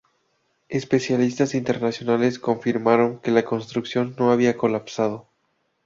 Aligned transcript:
Especialistas 0.69 1.53
internacionales 1.53 2.39
confirmaron 2.39 3.19
que 3.19 3.29
la 3.29 3.45
construcción 3.45 4.15
no 4.17 4.31
había 4.31 4.57
colapsado. 4.57 5.27